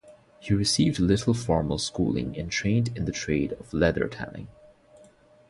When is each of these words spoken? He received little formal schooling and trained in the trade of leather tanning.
He 0.39 0.51
received 0.55 0.97
little 0.97 1.35
formal 1.35 1.77
schooling 1.77 2.35
and 2.35 2.51
trained 2.51 2.87
in 2.97 3.05
the 3.05 3.11
trade 3.11 3.51
of 3.59 3.71
leather 3.71 4.07
tanning. 4.07 4.47